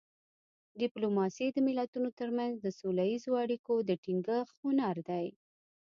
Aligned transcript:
ډیپلوماسي 0.81 1.47
د 1.51 1.57
ملتونو 1.67 2.09
ترمنځ 2.19 2.53
د 2.59 2.67
سوله 2.79 3.03
اییزو 3.09 3.31
اړیکو 3.43 3.73
د 3.89 3.91
ټینګښت 4.03 4.53
هنر 4.61 4.95
دی 5.09 5.27